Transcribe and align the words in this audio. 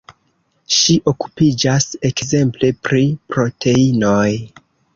Ŝi 0.77 0.95
okupiĝas 1.11 1.85
ekzemple 2.11 2.73
pri 2.89 3.05
proteinoj. 3.35 4.27